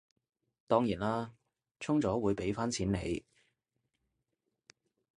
[0.65, 1.35] 當然啦，
[1.79, 3.23] 充咗會畀返錢你